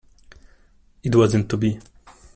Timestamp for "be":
1.57-1.79